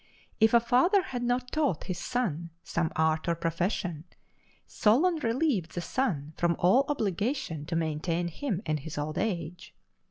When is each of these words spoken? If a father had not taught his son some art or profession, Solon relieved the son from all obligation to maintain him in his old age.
If 0.39 0.55
a 0.55 0.59
father 0.59 1.03
had 1.03 1.21
not 1.21 1.51
taught 1.51 1.83
his 1.83 1.99
son 1.99 2.49
some 2.63 2.91
art 2.95 3.27
or 3.27 3.35
profession, 3.35 4.05
Solon 4.65 5.17
relieved 5.17 5.75
the 5.75 5.81
son 5.81 6.33
from 6.37 6.55
all 6.57 6.85
obligation 6.87 7.67
to 7.67 7.75
maintain 7.75 8.27
him 8.29 8.63
in 8.65 8.77
his 8.77 8.97
old 8.97 9.19
age. 9.19 9.75